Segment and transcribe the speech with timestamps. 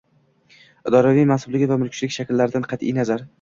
[0.91, 3.29] idoraviy mansubligi va mulkchilik shakllaridan qat’i nazar